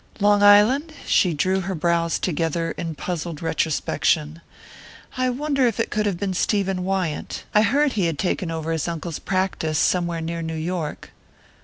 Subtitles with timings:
[0.19, 4.41] "Long Island?" She drew her brows together in puzzled retrospection.
[5.15, 7.43] "I wonder if it could have been Stephen Wyant?
[7.53, 11.11] I heard he had taken over his uncle's practice somewhere near New York."